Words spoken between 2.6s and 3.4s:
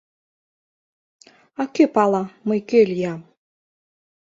кӧ лиям?..